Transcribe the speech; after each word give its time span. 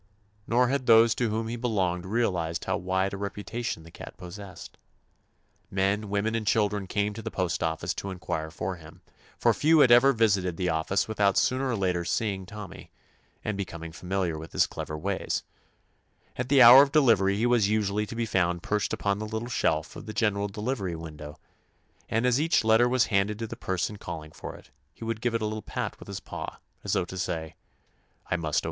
Nor 0.47 0.69
had 0.69 0.87
those 0.87 1.13
to 1.13 1.29
whom 1.29 1.47
he 1.47 1.55
be 1.55 1.67
longed 1.67 2.07
realized 2.07 2.65
how 2.65 2.75
wide 2.75 3.13
a 3.13 3.17
reputa 3.17 3.63
tion 3.63 3.83
the 3.83 3.91
cat 3.91 4.17
possessed. 4.17 4.79
Men, 5.69 6.09
women, 6.09 6.33
and 6.33 6.47
children 6.47 6.87
came 6.87 7.13
to 7.13 7.21
the 7.21 7.29
postoffice 7.29 7.93
to 7.93 8.09
inquire 8.09 8.49
for 8.49 8.77
him, 8.77 9.03
for 9.37 9.53
few 9.53 9.81
had 9.81 9.91
ever 9.91 10.11
vis 10.11 10.37
184 10.37 10.37
TOMMY 10.41 10.45
POSTOFFICE 10.45 10.45
ited 10.47 10.57
the 10.57 10.75
office 10.75 11.07
without 11.07 11.37
sooner 11.37 11.69
or 11.69 11.75
later 11.75 12.03
seeing 12.03 12.47
Tommy, 12.47 12.89
and 13.45 13.55
becoming 13.55 13.91
famil 13.91 14.21
rFT^r 14.31 14.39
rrprr 14.39 14.39
Tommy 14.39 14.39
would 14.39 14.41
"O. 14.41 14.41
K." 14.41 14.41
the 14.41 14.41
delivery 14.41 14.41
of 14.41 14.41
each 14.41 14.41
letter 14.41 14.41
with 14.41 14.41
a 14.41 14.41
little 14.41 14.41
pat. 14.41 14.41
iar 14.41 14.41
with 14.41 14.51
his 14.51 14.65
clever 14.67 14.97
ways. 14.97 15.43
At 16.35 16.49
the 16.49 16.61
hour 16.63 16.81
of 16.81 16.91
delivery 16.91 17.37
he 17.37 17.45
was 17.45 17.69
usually 17.69 18.05
to 18.07 18.15
be 18.15 18.25
found 18.25 18.63
perched 18.63 18.93
upon 18.93 19.19
the 19.19 19.27
little 19.27 19.49
shelf 19.49 19.95
185 19.95 19.95
THE 19.95 19.97
ADVENTURES 19.99 20.01
OF 20.01 20.01
of 20.01 20.05
the 20.07 20.19
general 20.25 20.47
delivery 20.47 20.95
window, 20.95 21.39
and 22.09 22.25
as 22.25 22.41
each 22.41 22.63
letter 22.63 22.89
was 22.89 23.05
handed 23.13 23.37
to 23.37 23.45
the 23.45 23.55
per 23.55 23.77
son 23.77 23.97
calling 23.97 24.31
for 24.31 24.55
it 24.55 24.71
he 24.95 25.03
would 25.03 25.21
give 25.21 25.35
it 25.35 25.43
a 25.43 25.45
little 25.45 25.61
pat 25.61 25.99
with 25.99 26.07
his 26.07 26.19
paw 26.19 26.57
as 26.83 26.93
though 26.93 27.05
to 27.05 27.19
say, 27.19 27.53
"I 28.31 28.35
must 28.37 28.57
O. 28.57 28.59